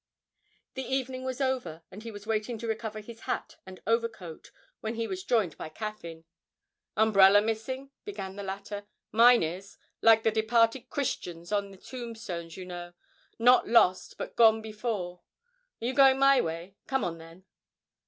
The 0.73 0.81
evening 0.81 1.23
was 1.25 1.39
over, 1.39 1.83
and 1.91 2.01
he 2.01 2.09
was 2.09 2.25
waiting 2.25 2.57
to 2.57 2.67
recover 2.67 3.01
his 3.01 3.19
hat 3.29 3.57
and 3.67 3.79
overcoat 3.85 4.49
when 4.79 4.95
he 4.95 5.05
was 5.07 5.23
joined 5.23 5.55
by 5.59 5.69
Caffyn. 5.69 6.23
'Umbrella 6.97 7.39
missing?' 7.39 7.91
began 8.03 8.35
the 8.35 8.41
latter; 8.41 8.87
'mine 9.11 9.43
is, 9.43 9.77
like 10.01 10.23
the 10.23 10.31
departed 10.31 10.89
Christians 10.89 11.51
on 11.51 11.69
the 11.69 11.77
tombstones, 11.77 12.57
you 12.57 12.65
know, 12.65 12.93
"not 13.37 13.67
lost 13.67 14.17
but 14.17 14.35
gone 14.35 14.59
before." 14.59 15.21
Are 15.79 15.85
you 15.85 15.93
going 15.93 16.17
my 16.17 16.41
way? 16.41 16.77
Come 16.87 17.03
on 17.03 17.19
then.' 17.19 17.45